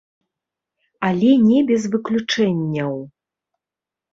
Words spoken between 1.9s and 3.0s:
выключэнняў.